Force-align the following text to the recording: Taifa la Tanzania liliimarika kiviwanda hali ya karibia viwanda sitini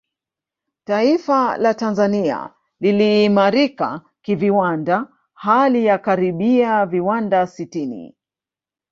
Taifa 0.83 1.57
la 1.57 1.73
Tanzania 1.73 2.53
liliimarika 2.79 4.01
kiviwanda 4.21 5.07
hali 5.33 5.85
ya 5.85 5.97
karibia 5.97 6.85
viwanda 6.85 7.47
sitini 7.47 8.15